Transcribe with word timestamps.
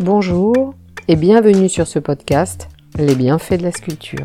Bonjour 0.00 0.74
et 1.06 1.16
bienvenue 1.16 1.68
sur 1.68 1.86
ce 1.86 1.98
podcast 1.98 2.68
Les 2.98 3.14
bienfaits 3.14 3.58
de 3.58 3.62
la 3.62 3.72
sculpture. 3.72 4.24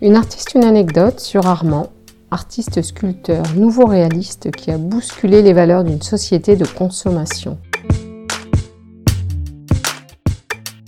Une 0.00 0.16
artiste, 0.16 0.54
une 0.54 0.64
anecdote 0.64 1.20
sur 1.20 1.46
Armand, 1.46 1.88
artiste 2.30 2.80
sculpteur 2.80 3.44
nouveau 3.54 3.84
réaliste 3.84 4.50
qui 4.50 4.70
a 4.70 4.78
bousculé 4.78 5.42
les 5.42 5.52
valeurs 5.52 5.84
d'une 5.84 6.00
société 6.00 6.56
de 6.56 6.66
consommation. 6.66 7.58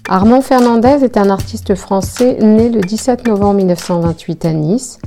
Armand 0.09 0.41
Fernandez 0.41 1.05
est 1.05 1.19
un 1.19 1.29
artiste 1.29 1.75
français 1.75 2.39
né 2.41 2.71
le 2.71 2.81
17 2.81 3.29
novembre 3.29 3.57
1928 3.57 4.45
à 4.47 4.53
Nice. 4.55 4.99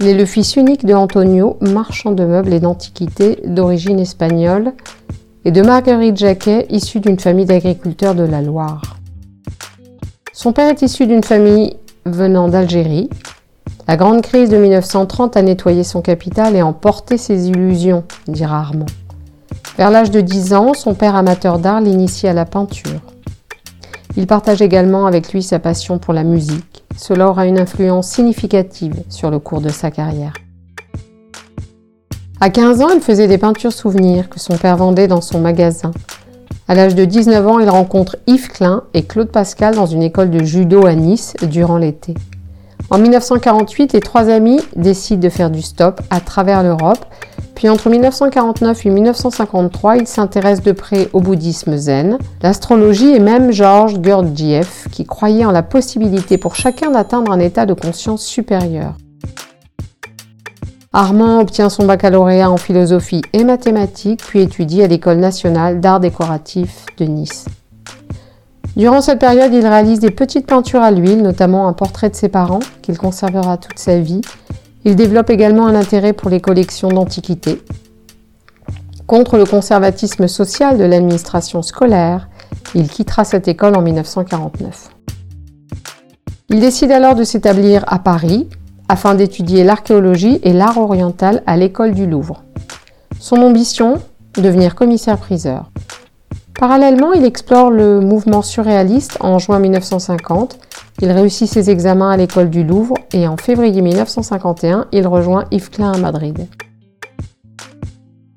Il 0.00 0.08
est 0.08 0.14
le 0.14 0.26
fils 0.26 0.56
unique 0.56 0.84
de 0.84 0.92
Antonio, 0.92 1.56
marchand 1.62 2.12
de 2.12 2.24
meubles 2.24 2.52
et 2.52 2.60
d'antiquités 2.60 3.40
d'origine 3.46 3.98
espagnole, 3.98 4.74
et 5.46 5.52
de 5.52 5.62
Marguerite 5.62 6.16
Jacquet, 6.16 6.66
issue 6.70 6.98
d'une 6.98 7.20
famille 7.20 7.44
d'agriculteurs 7.44 8.16
de 8.16 8.24
la 8.24 8.42
Loire. 8.42 8.96
Son 10.32 10.52
père 10.52 10.68
est 10.68 10.82
issu 10.82 11.06
d'une 11.06 11.22
famille 11.22 11.76
venant 12.04 12.48
d'Algérie. 12.48 13.08
La 13.86 13.96
grande 13.96 14.22
crise 14.22 14.50
de 14.50 14.56
1930 14.56 15.36
a 15.36 15.42
nettoyé 15.42 15.84
son 15.84 16.02
capital 16.02 16.56
et 16.56 16.62
emporté 16.62 17.16
ses 17.16 17.48
illusions, 17.48 18.02
dira 18.26 18.58
Armand. 18.58 18.86
Vers 19.78 19.92
l'âge 19.92 20.10
de 20.10 20.20
10 20.20 20.52
ans, 20.52 20.74
son 20.74 20.94
père 20.94 21.14
amateur 21.14 21.60
d'art 21.60 21.80
l'initie 21.80 22.26
à 22.26 22.32
la 22.32 22.44
peinture. 22.44 23.00
Il 24.16 24.26
partage 24.26 24.60
également 24.60 25.06
avec 25.06 25.32
lui 25.32 25.44
sa 25.44 25.60
passion 25.60 26.00
pour 26.00 26.12
la 26.12 26.24
musique. 26.24 26.82
Cela 26.96 27.28
aura 27.28 27.46
une 27.46 27.60
influence 27.60 28.08
significative 28.08 29.00
sur 29.08 29.30
le 29.30 29.38
cours 29.38 29.60
de 29.60 29.68
sa 29.68 29.92
carrière. 29.92 30.32
À 32.38 32.50
15 32.50 32.82
ans, 32.82 32.90
il 32.94 33.00
faisait 33.00 33.28
des 33.28 33.38
peintures 33.38 33.72
souvenirs 33.72 34.28
que 34.28 34.38
son 34.38 34.58
père 34.58 34.76
vendait 34.76 35.08
dans 35.08 35.22
son 35.22 35.40
magasin. 35.40 35.90
À 36.68 36.74
l'âge 36.74 36.94
de 36.94 37.06
19 37.06 37.46
ans, 37.46 37.58
il 37.60 37.70
rencontre 37.70 38.16
Yves 38.26 38.48
Klein 38.48 38.82
et 38.92 39.04
Claude 39.04 39.30
Pascal 39.30 39.74
dans 39.74 39.86
une 39.86 40.02
école 40.02 40.30
de 40.30 40.44
judo 40.44 40.84
à 40.84 40.94
Nice 40.94 41.32
durant 41.42 41.78
l'été. 41.78 42.12
En 42.90 42.98
1948, 42.98 43.94
les 43.94 44.00
trois 44.00 44.28
amis 44.28 44.60
décident 44.76 45.22
de 45.22 45.30
faire 45.30 45.50
du 45.50 45.62
stop 45.62 46.02
à 46.10 46.20
travers 46.20 46.62
l'Europe. 46.62 47.06
Puis 47.54 47.70
entre 47.70 47.88
1949 47.88 48.84
et 48.84 48.90
1953, 48.90 49.96
il 49.96 50.06
s'intéresse 50.06 50.60
de 50.62 50.72
près 50.72 51.08
au 51.14 51.20
bouddhisme 51.20 51.78
zen, 51.78 52.18
l'astrologie 52.42 53.14
et 53.14 53.18
même 53.18 53.50
Georges 53.50 53.98
Gurdjieff 53.98 54.88
qui 54.92 55.06
croyait 55.06 55.46
en 55.46 55.52
la 55.52 55.62
possibilité 55.62 56.36
pour 56.36 56.54
chacun 56.54 56.90
d'atteindre 56.90 57.32
un 57.32 57.40
état 57.40 57.64
de 57.64 57.72
conscience 57.72 58.22
supérieur. 58.22 58.92
Armand 60.98 61.40
obtient 61.40 61.68
son 61.68 61.84
baccalauréat 61.84 62.50
en 62.50 62.56
philosophie 62.56 63.20
et 63.34 63.44
mathématiques, 63.44 64.22
puis 64.26 64.40
étudie 64.40 64.82
à 64.82 64.86
l'École 64.86 65.18
nationale 65.18 65.78
d'art 65.78 66.00
décoratif 66.00 66.86
de 66.96 67.04
Nice. 67.04 67.44
Durant 68.78 69.02
cette 69.02 69.18
période, 69.18 69.52
il 69.52 69.66
réalise 69.66 70.00
des 70.00 70.10
petites 70.10 70.46
peintures 70.46 70.80
à 70.80 70.90
l'huile, 70.90 71.20
notamment 71.20 71.68
un 71.68 71.74
portrait 71.74 72.08
de 72.08 72.14
ses 72.14 72.30
parents, 72.30 72.60
qu'il 72.80 72.96
conservera 72.96 73.58
toute 73.58 73.78
sa 73.78 73.98
vie. 73.98 74.22
Il 74.86 74.96
développe 74.96 75.28
également 75.28 75.66
un 75.66 75.74
intérêt 75.74 76.14
pour 76.14 76.30
les 76.30 76.40
collections 76.40 76.88
d'antiquités. 76.88 77.62
Contre 79.06 79.36
le 79.36 79.44
conservatisme 79.44 80.28
social 80.28 80.78
de 80.78 80.84
l'administration 80.84 81.60
scolaire, 81.60 82.30
il 82.74 82.88
quittera 82.88 83.24
cette 83.24 83.48
école 83.48 83.76
en 83.76 83.82
1949. 83.82 84.88
Il 86.48 86.60
décide 86.60 86.90
alors 86.90 87.14
de 87.14 87.24
s'établir 87.24 87.84
à 87.86 87.98
Paris, 87.98 88.48
afin 88.88 89.14
d'étudier 89.14 89.64
l'archéologie 89.64 90.38
et 90.42 90.52
l'art 90.52 90.78
oriental 90.78 91.42
à 91.46 91.56
l'école 91.56 91.92
du 91.92 92.06
Louvre. 92.06 92.42
Son 93.18 93.36
ambition 93.42 94.00
Devenir 94.36 94.74
commissaire-priseur. 94.74 95.70
Parallèlement, 96.58 97.14
il 97.14 97.24
explore 97.24 97.70
le 97.70 98.00
mouvement 98.00 98.42
surréaliste 98.42 99.16
en 99.20 99.38
juin 99.38 99.58
1950. 99.58 100.58
Il 101.00 101.10
réussit 101.10 101.48
ses 101.48 101.70
examens 101.70 102.10
à 102.10 102.16
l'école 102.18 102.50
du 102.50 102.62
Louvre 102.62 102.94
et 103.12 103.26
en 103.26 103.38
février 103.38 103.80
1951, 103.80 104.86
il 104.92 105.06
rejoint 105.06 105.44
Yves 105.50 105.70
Klein 105.70 105.92
à 105.92 105.98
Madrid. 105.98 106.46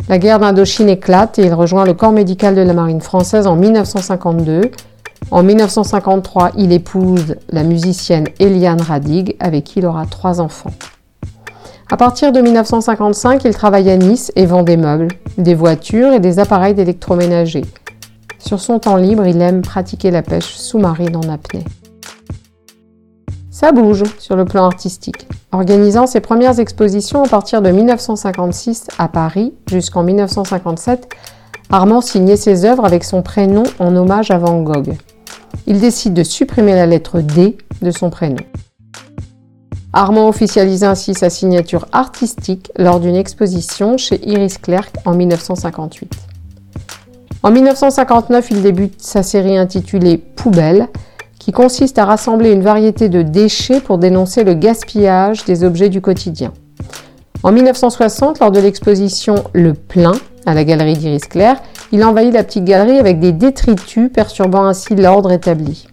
La 0.08 0.18
guerre 0.18 0.40
d'Indochine 0.40 0.90
éclate 0.90 1.38
et 1.38 1.46
il 1.46 1.54
rejoint 1.54 1.86
le 1.86 1.94
corps 1.94 2.12
médical 2.12 2.56
de 2.56 2.62
la 2.62 2.74
marine 2.74 3.02
française 3.02 3.46
en 3.46 3.56
1952 3.56 4.72
en 5.32 5.44
1953, 5.44 6.52
il 6.58 6.72
épouse 6.72 7.36
la 7.50 7.64
musicienne 7.64 8.28
Eliane 8.40 8.82
Radig, 8.82 9.36
avec 9.40 9.64
qui 9.64 9.80
il 9.80 9.86
aura 9.86 10.06
trois 10.06 10.42
enfants. 10.42 10.72
À 11.92 11.98
partir 11.98 12.32
de 12.32 12.40
1955, 12.40 13.44
il 13.46 13.54
travaille 13.54 13.90
à 13.90 13.98
Nice 13.98 14.32
et 14.36 14.46
vend 14.46 14.64
des 14.64 14.78
meubles, 14.78 15.10
des 15.38 15.56
voitures 15.56 16.14
et 16.14 16.20
des 16.20 16.40
appareils 16.40 16.74
d'électroménager. 16.74 17.64
Sur 18.38 18.60
son 18.60 18.80
temps 18.80 18.96
libre, 18.96 19.26
il 19.26 19.42
aime 19.42 19.62
pratiquer 19.62 20.12
la 20.12 20.22
pêche 20.22 20.56
sous-marine 20.56 21.16
en 21.16 21.30
apnée. 21.30 21.66
Ça 23.52 23.72
bouge 23.72 24.04
sur 24.20 24.36
le 24.36 24.46
plan 24.46 24.66
artistique. 24.66 25.28
Organisant 25.52 26.08
ses 26.08 26.22
premières 26.22 26.60
expositions 26.60 27.24
à 27.24 27.28
partir 27.28 27.62
de 27.62 27.70
1956 27.70 28.88
à 28.98 29.08
Paris 29.08 29.54
jusqu'en 29.68 30.04
1957, 30.04 31.10
Armand 31.72 32.02
signait 32.02 32.38
ses 32.38 32.66
œuvres 32.66 32.86
avec 32.86 33.04
son 33.04 33.22
prénom 33.22 33.64
en 33.80 33.96
hommage 33.96 34.32
à 34.32 34.38
Van 34.38 34.62
Gogh 34.62 34.96
il 35.68 35.80
décide 35.80 36.14
de 36.14 36.24
supprimer 36.24 36.74
la 36.74 36.86
lettre 36.86 37.22
D 37.22 37.58
de 37.82 37.92
son 37.92 38.10
prénom. 38.10 38.44
Armand 39.94 40.28
officialise 40.28 40.84
ainsi 40.84 41.14
sa 41.14 41.30
signature 41.30 41.88
artistique 41.92 42.72
lors 42.78 43.00
d'une 43.00 43.16
exposition 43.16 43.98
chez 43.98 44.20
Iris 44.28 44.58
Clerc 44.58 44.90
en 45.06 45.16
1958. 45.16 46.12
En 47.42 47.52
1959, 47.52 48.52
il 48.52 48.62
débute 48.62 49.02
sa 49.02 49.24
série 49.24 49.58
intitulée 49.58 50.18
Poubelle, 50.18 50.88
qui 51.40 51.52
consiste 51.52 51.98
à 51.98 52.06
rassembler 52.06 52.52
une 52.52 52.62
variété 52.62 53.10
de 53.10 53.22
déchets 53.22 53.80
pour 53.80 53.98
dénoncer 53.98 54.44
le 54.44 54.56
gaspillage 54.56 55.46
des 55.46 55.64
objets 55.64 55.90
du 55.90 56.02
quotidien. 56.02 56.52
En 57.44 57.52
1960, 57.52 58.40
lors 58.40 58.52
de 58.52 58.60
l'exposition 58.60 59.36
Le 59.54 59.74
Plein 59.74 60.12
à 60.46 60.54
la 60.54 60.64
galerie 60.64 60.98
d'Iris 60.98 61.28
Clair, 61.28 61.62
il 61.92 62.04
envahit 62.04 62.34
la 62.34 62.44
petite 62.44 62.66
galerie 62.66 63.00
avec 63.00 63.20
des 63.20 63.32
détritus 63.32 64.10
perturbant 64.12 64.66
ainsi 64.66 64.96
l'ordre 64.96 65.32
établi. 65.32 65.88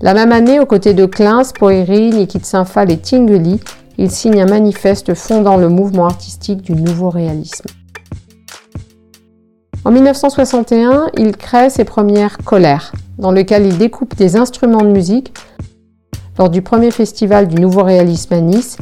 La 0.00 0.14
même 0.14 0.32
année, 0.32 0.60
aux 0.60 0.66
côtés 0.66 0.94
de 0.94 1.06
Klein, 1.06 1.42
Poeri, 1.58 2.10
Nikit 2.10 2.44
Sinfal 2.44 2.90
et 2.90 2.98
Tingeli, 2.98 3.60
il 3.98 4.10
signe 4.10 4.40
un 4.40 4.46
manifeste 4.46 5.14
fondant 5.14 5.56
le 5.56 5.68
mouvement 5.68 6.06
artistique 6.06 6.62
du 6.62 6.72
nouveau 6.72 7.10
réalisme. 7.10 7.66
En 9.84 9.90
1961, 9.90 11.08
il 11.16 11.36
crée 11.36 11.70
ses 11.70 11.84
premières 11.84 12.38
colères, 12.38 12.92
dans 13.18 13.32
lesquelles 13.32 13.66
il 13.66 13.78
découpe 13.78 14.14
des 14.16 14.36
instruments 14.36 14.82
de 14.82 14.90
musique. 14.90 15.32
Lors 16.38 16.50
du 16.50 16.62
premier 16.62 16.92
festival 16.92 17.48
du 17.48 17.60
nouveau 17.60 17.82
réalisme 17.82 18.34
à 18.34 18.40
Nice, 18.40 18.76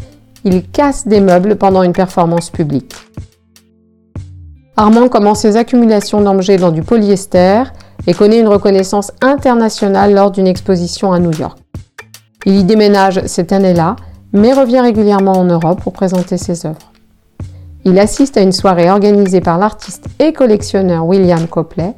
il 0.44 0.69
casse 0.69 1.09
des 1.09 1.21
meubles 1.21 1.56
pendant 1.56 1.83
une 1.83 1.93
performance 1.93 2.50
publique. 2.50 2.94
Armand 4.78 5.09
commence 5.09 5.41
ses 5.41 5.56
accumulations 5.56 6.20
d'objets 6.20 6.59
dans 6.59 6.70
du 6.70 6.82
polyester 6.82 7.62
et 8.06 8.12
connaît 8.12 8.41
une 8.41 8.48
reconnaissance 8.48 9.10
internationale 9.22 10.12
lors 10.12 10.31
d'une 10.31 10.47
exposition 10.47 11.12
à 11.12 11.19
New 11.19 11.32
York. 11.32 11.59
Il 12.44 12.56
y 12.56 12.64
déménage 12.64 13.22
cette 13.25 13.53
année-là, 13.53 13.97
mais 14.34 14.53
revient 14.53 14.81
régulièrement 14.81 15.32
en 15.32 15.44
Europe 15.44 15.81
pour 15.81 15.94
présenter 15.94 16.37
ses 16.37 16.66
œuvres. 16.66 16.92
Il 17.87 17.98
assiste 17.98 18.37
à 18.37 18.42
une 18.42 18.53
soirée 18.53 18.91
organisée 18.91 19.41
par 19.41 19.56
l'artiste 19.56 20.09
et 20.19 20.34
collectionneur 20.34 21.06
William 21.06 21.47
Copley, 21.47 21.94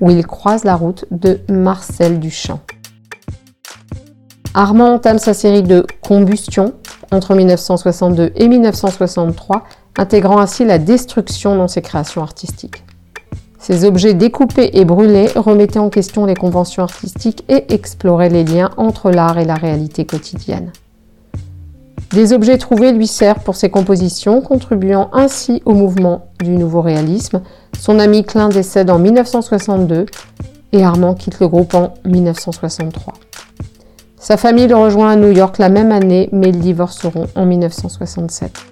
où 0.00 0.10
il 0.10 0.24
croise 0.24 0.62
la 0.62 0.76
route 0.76 1.06
de 1.10 1.40
Marcel 1.48 2.20
Duchamp. 2.20 2.60
Armand 4.54 4.94
entame 4.94 5.18
sa 5.18 5.34
série 5.34 5.62
de 5.62 5.84
Combustion 6.02 6.74
entre 7.10 7.34
1962 7.34 8.32
et 8.36 8.46
1963 8.46 9.64
intégrant 9.96 10.38
ainsi 10.38 10.64
la 10.64 10.78
destruction 10.78 11.56
dans 11.56 11.68
ses 11.68 11.82
créations 11.82 12.22
artistiques. 12.22 12.84
Ces 13.58 13.84
objets 13.84 14.14
découpés 14.14 14.70
et 14.72 14.84
brûlés 14.84 15.28
remettaient 15.36 15.78
en 15.78 15.88
question 15.88 16.24
les 16.26 16.34
conventions 16.34 16.82
artistiques 16.82 17.44
et 17.48 17.72
exploraient 17.72 18.28
les 18.28 18.44
liens 18.44 18.70
entre 18.76 19.10
l'art 19.10 19.38
et 19.38 19.44
la 19.44 19.54
réalité 19.54 20.04
quotidienne. 20.04 20.72
Des 22.12 22.32
objets 22.32 22.58
trouvés 22.58 22.92
lui 22.92 23.06
servent 23.06 23.42
pour 23.42 23.54
ses 23.54 23.70
compositions, 23.70 24.40
contribuant 24.40 25.10
ainsi 25.12 25.62
au 25.64 25.74
mouvement 25.74 26.26
du 26.40 26.50
nouveau 26.50 26.82
réalisme. 26.82 27.40
Son 27.78 27.98
ami 27.98 28.24
Klein 28.24 28.48
décède 28.48 28.90
en 28.90 28.98
1962 28.98 30.06
et 30.72 30.84
Armand 30.84 31.14
quitte 31.14 31.40
le 31.40 31.48
groupe 31.48 31.74
en 31.74 31.94
1963. 32.04 33.14
Sa 34.18 34.36
famille 34.36 34.66
le 34.66 34.76
rejoint 34.76 35.10
à 35.10 35.16
New 35.16 35.30
York 35.30 35.58
la 35.58 35.68
même 35.68 35.92
année, 35.92 36.28
mais 36.32 36.48
ils 36.48 36.58
divorceront 36.58 37.28
en 37.34 37.46
1967. 37.46 38.71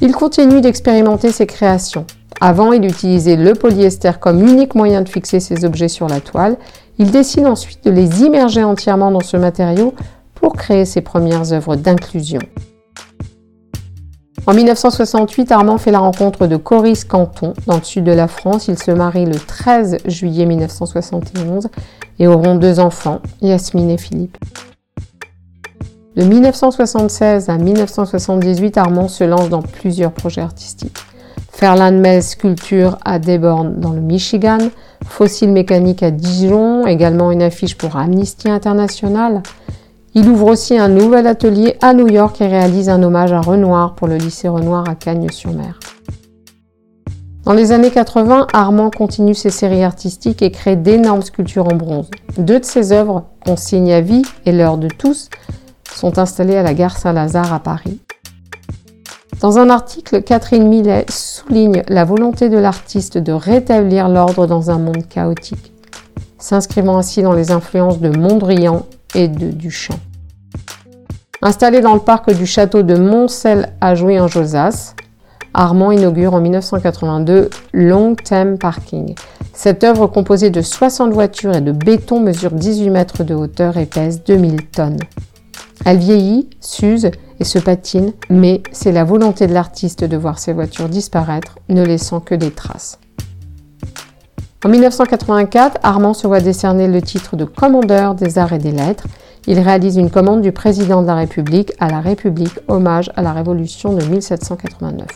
Il 0.00 0.12
continue 0.12 0.60
d'expérimenter 0.60 1.30
ses 1.30 1.46
créations. 1.46 2.04
Avant, 2.40 2.72
il 2.72 2.84
utilisait 2.84 3.36
le 3.36 3.54
polyester 3.54 4.12
comme 4.20 4.46
unique 4.46 4.74
moyen 4.74 5.02
de 5.02 5.08
fixer 5.08 5.40
ses 5.40 5.64
objets 5.64 5.88
sur 5.88 6.08
la 6.08 6.20
toile. 6.20 6.56
Il 6.98 7.10
décide 7.10 7.46
ensuite 7.46 7.84
de 7.84 7.90
les 7.90 8.22
immerger 8.22 8.64
entièrement 8.64 9.10
dans 9.10 9.20
ce 9.20 9.36
matériau 9.36 9.94
pour 10.34 10.54
créer 10.54 10.84
ses 10.84 11.00
premières 11.00 11.52
œuvres 11.52 11.76
d'inclusion. 11.76 12.40
En 14.46 14.52
1968, 14.52 15.52
Armand 15.52 15.78
fait 15.78 15.90
la 15.90 16.00
rencontre 16.00 16.46
de 16.46 16.56
Coris 16.56 17.04
Canton 17.04 17.54
dans 17.66 17.76
le 17.76 17.82
sud 17.82 18.04
de 18.04 18.12
la 18.12 18.28
France. 18.28 18.68
Ils 18.68 18.78
se 18.78 18.90
marient 18.90 19.24
le 19.24 19.38
13 19.38 19.98
juillet 20.04 20.44
1971 20.44 21.68
et 22.18 22.26
auront 22.26 22.56
deux 22.56 22.78
enfants, 22.78 23.20
Yasmine 23.40 23.90
et 23.90 23.96
Philippe. 23.96 24.36
De 26.16 26.22
1976 26.22 27.48
à 27.48 27.58
1978, 27.58 28.78
Armand 28.78 29.08
se 29.08 29.24
lance 29.24 29.48
dans 29.48 29.62
plusieurs 29.62 30.12
projets 30.12 30.42
artistiques. 30.42 30.96
Ferland 31.50 32.20
Sculpture 32.20 32.98
à 33.04 33.18
Deborn 33.18 33.80
dans 33.80 33.92
le 33.92 34.00
Michigan, 34.00 34.58
Fossile 35.06 35.50
Mécanique 35.50 36.04
à 36.04 36.12
Dijon, 36.12 36.86
également 36.86 37.32
une 37.32 37.42
affiche 37.42 37.76
pour 37.76 37.96
Amnesty 37.96 38.48
International, 38.48 39.42
il 40.14 40.28
ouvre 40.28 40.46
aussi 40.46 40.78
un 40.78 40.88
nouvel 40.88 41.26
atelier 41.26 41.76
à 41.82 41.92
New 41.94 42.06
York 42.06 42.40
et 42.40 42.46
réalise 42.46 42.88
un 42.88 43.02
hommage 43.02 43.32
à 43.32 43.40
Renoir 43.40 43.96
pour 43.96 44.06
le 44.06 44.16
lycée 44.16 44.46
Renoir 44.46 44.88
à 44.88 44.94
Cagnes-sur-Mer. 44.94 45.80
Dans 47.42 47.54
les 47.54 47.72
années 47.72 47.90
80, 47.90 48.46
Armand 48.52 48.90
continue 48.90 49.34
ses 49.34 49.50
séries 49.50 49.82
artistiques 49.82 50.42
et 50.42 50.52
crée 50.52 50.76
d'énormes 50.76 51.22
sculptures 51.22 51.66
en 51.66 51.74
bronze. 51.74 52.08
Deux 52.38 52.60
de 52.60 52.64
ses 52.64 52.92
œuvres, 52.92 53.24
Consigne 53.44 53.92
à 53.92 54.00
vie 54.00 54.22
et 54.46 54.52
L'heure 54.52 54.78
de 54.78 54.88
tous, 54.88 55.28
sont 55.94 56.18
installées 56.18 56.56
à 56.56 56.62
la 56.62 56.74
gare 56.74 56.96
Saint-Lazare 56.96 57.52
à 57.52 57.60
Paris. 57.60 58.00
Dans 59.40 59.58
un 59.58 59.68
article, 59.68 60.22
Catherine 60.22 60.68
Millet 60.68 61.04
souligne 61.10 61.82
la 61.88 62.04
volonté 62.04 62.48
de 62.48 62.56
l'artiste 62.56 63.18
de 63.18 63.32
rétablir 63.32 64.08
l'ordre 64.08 64.46
dans 64.46 64.70
un 64.70 64.78
monde 64.78 65.06
chaotique, 65.08 65.72
s'inscrivant 66.38 66.96
ainsi 66.96 67.22
dans 67.22 67.34
les 67.34 67.50
influences 67.50 68.00
de 68.00 68.08
Mondrian 68.08 68.86
et 69.14 69.28
de 69.28 69.50
Duchamp. 69.50 69.98
Installé 71.42 71.82
dans 71.82 71.94
le 71.94 72.00
parc 72.00 72.32
du 72.32 72.46
château 72.46 72.82
de 72.82 72.96
Montcel 72.96 73.72
à 73.80 73.94
Jouy 73.94 74.18
en 74.18 74.28
Josas, 74.28 74.94
Armand 75.52 75.92
inaugure 75.92 76.34
en 76.34 76.40
1982 76.40 77.50
Long 77.72 78.14
Term 78.14 78.56
Parking. 78.56 79.14
Cette 79.52 79.84
œuvre 79.84 80.06
composée 80.06 80.50
de 80.50 80.62
60 80.62 81.12
voitures 81.12 81.54
et 81.54 81.60
de 81.60 81.70
béton 81.70 82.18
mesure 82.18 82.50
18 82.50 82.90
mètres 82.90 83.24
de 83.24 83.34
hauteur 83.34 83.76
et 83.76 83.86
pèse 83.86 84.24
2000 84.24 84.66
tonnes. 84.66 84.98
Elle 85.84 85.98
vieillit, 85.98 86.48
s'use 86.60 87.10
et 87.40 87.44
se 87.44 87.58
patine, 87.58 88.12
mais 88.30 88.62
c'est 88.72 88.92
la 88.92 89.04
volonté 89.04 89.46
de 89.46 89.52
l'artiste 89.52 90.04
de 90.04 90.16
voir 90.16 90.38
ces 90.38 90.54
voitures 90.54 90.88
disparaître, 90.88 91.58
ne 91.68 91.84
laissant 91.84 92.20
que 92.20 92.34
des 92.34 92.50
traces. 92.50 92.98
En 94.64 94.70
1984, 94.70 95.78
Armand 95.82 96.14
se 96.14 96.26
voit 96.26 96.40
décerner 96.40 96.88
le 96.88 97.02
titre 97.02 97.36
de 97.36 97.44
commandeur 97.44 98.14
des 98.14 98.38
arts 98.38 98.54
et 98.54 98.58
des 98.58 98.72
lettres. 98.72 99.06
Il 99.46 99.60
réalise 99.60 99.98
une 99.98 100.10
commande 100.10 100.40
du 100.40 100.52
président 100.52 101.02
de 101.02 101.06
la 101.06 101.16
République 101.16 101.74
à 101.80 101.90
la 101.90 102.00
République, 102.00 102.58
hommage 102.66 103.10
à 103.14 103.20
la 103.20 103.34
Révolution 103.34 103.92
de 103.92 104.02
1789. 104.02 105.06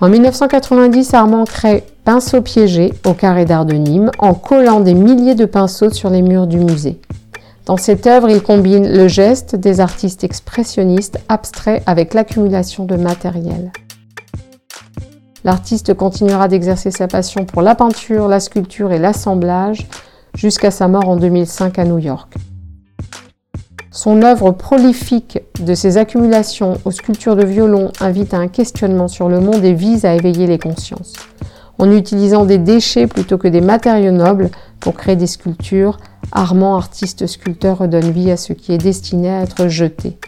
En 0.00 0.08
1990, 0.08 1.12
Armand 1.12 1.44
crée 1.44 1.84
Pinceau 2.04 2.40
piégé 2.40 2.94
au 3.04 3.12
carré 3.12 3.44
d'art 3.44 3.66
de 3.66 3.74
Nîmes 3.74 4.10
en 4.18 4.32
collant 4.32 4.80
des 4.80 4.94
milliers 4.94 5.34
de 5.34 5.44
pinceaux 5.44 5.90
sur 5.90 6.08
les 6.08 6.22
murs 6.22 6.46
du 6.46 6.56
musée. 6.56 6.98
Dans 7.68 7.76
cette 7.76 8.06
œuvre, 8.06 8.30
il 8.30 8.42
combine 8.42 8.90
le 8.90 9.08
geste 9.08 9.54
des 9.54 9.80
artistes 9.80 10.24
expressionnistes 10.24 11.20
abstraits 11.28 11.82
avec 11.84 12.14
l'accumulation 12.14 12.86
de 12.86 12.96
matériel. 12.96 13.72
L'artiste 15.44 15.92
continuera 15.92 16.48
d'exercer 16.48 16.90
sa 16.90 17.08
passion 17.08 17.44
pour 17.44 17.60
la 17.60 17.74
peinture, 17.74 18.26
la 18.26 18.40
sculpture 18.40 18.90
et 18.90 18.98
l'assemblage 18.98 19.86
jusqu'à 20.34 20.70
sa 20.70 20.88
mort 20.88 21.10
en 21.10 21.16
2005 21.16 21.78
à 21.78 21.84
New 21.84 21.98
York. 21.98 22.32
Son 23.90 24.22
œuvre 24.22 24.52
prolifique 24.52 25.38
de 25.60 25.74
ses 25.74 25.98
accumulations 25.98 26.78
aux 26.86 26.90
sculptures 26.90 27.36
de 27.36 27.44
violon 27.44 27.92
invite 28.00 28.32
à 28.32 28.38
un 28.38 28.48
questionnement 28.48 29.08
sur 29.08 29.28
le 29.28 29.40
monde 29.40 29.62
et 29.62 29.74
vise 29.74 30.06
à 30.06 30.14
éveiller 30.14 30.46
les 30.46 30.58
consciences. 30.58 31.12
En 31.76 31.92
utilisant 31.92 32.46
des 32.46 32.58
déchets 32.58 33.06
plutôt 33.06 33.36
que 33.36 33.46
des 33.46 33.60
matériaux 33.60 34.10
nobles 34.10 34.48
pour 34.80 34.94
créer 34.94 35.16
des 35.16 35.26
sculptures, 35.26 35.98
Armand, 36.32 36.76
artiste 36.76 37.26
sculpteur, 37.26 37.78
redonne 37.78 38.10
vie 38.10 38.30
à 38.30 38.36
ce 38.36 38.52
qui 38.52 38.72
est 38.72 38.78
destiné 38.78 39.30
à 39.30 39.42
être 39.42 39.68
jeté. 39.68 40.18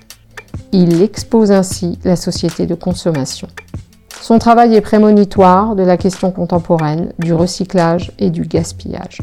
Il 0.73 1.03
expose 1.03 1.53
ainsi 1.53 1.99
la 2.05 2.17
société 2.17 2.67
de 2.67 2.75
consommation. 2.75 3.49
Son 4.21 4.39
travail 4.39 4.75
est 4.75 4.81
prémonitoire 4.81 5.75
de 5.75 5.83
la 5.83 5.97
question 5.97 6.31
contemporaine, 6.31 7.13
du 7.19 7.35
recyclage 7.35 8.13
et 8.19 8.31
du 8.31 8.43
gaspillage. 8.43 9.19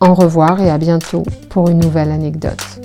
Au 0.00 0.12
revoir 0.14 0.60
et 0.60 0.70
à 0.70 0.76
bientôt 0.76 1.22
pour 1.48 1.68
une 1.68 1.78
nouvelle 1.78 2.10
anecdote. 2.10 2.75